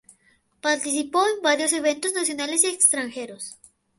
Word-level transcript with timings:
Participó 0.61 1.21
en 1.27 1.43
varios 1.43 1.73
eventos 1.73 2.11
nacionales 2.13 2.63
y 2.63 2.67
extranjeros. 2.69 3.57